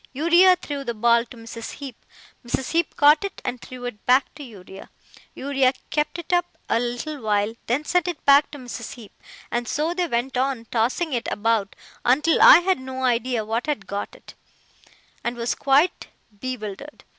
Uriah 0.13 0.55
threw 0.55 0.83
the 0.83 0.95
ball 0.95 1.23
to 1.25 1.37
Mrs. 1.37 1.73
Heep, 1.73 1.95
Mrs. 2.43 2.71
Heep 2.71 2.95
caught 2.95 3.23
it 3.23 3.39
and 3.45 3.61
threw 3.61 3.85
it 3.85 4.03
back 4.07 4.33
to 4.33 4.41
Uriah, 4.43 4.89
Uriah 5.35 5.73
kept 5.91 6.17
it 6.17 6.33
up 6.33 6.57
a 6.67 6.79
little 6.79 7.21
while, 7.21 7.53
then 7.67 7.85
sent 7.85 8.07
it 8.07 8.25
back 8.25 8.49
to 8.49 8.57
Mrs. 8.57 8.93
Heep, 8.95 9.11
and 9.51 9.67
so 9.67 9.93
they 9.93 10.07
went 10.07 10.37
on 10.37 10.65
tossing 10.71 11.13
it 11.13 11.27
about 11.29 11.75
until 12.03 12.41
I 12.41 12.61
had 12.61 12.79
no 12.79 13.03
idea 13.03 13.45
who 13.45 13.53
had 13.63 13.85
got 13.85 14.15
it, 14.15 14.33
and 15.23 15.35
was 15.37 15.53
quite 15.53 16.07
bewildered. 16.39 17.03